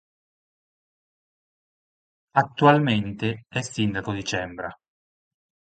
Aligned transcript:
Attualmente 2.31 3.45
è 3.47 3.61
sindaco 3.61 4.13
di 4.13 4.23
Cembra. 4.23 4.75